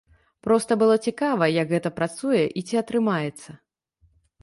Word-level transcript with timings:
Проста 0.45 0.77
было 0.83 0.95
цікава, 1.09 1.51
як 1.61 1.71
гэта 1.75 1.89
працуе 2.01 2.43
і 2.57 2.67
ці 2.67 2.83
атрымаецца. 2.85 3.49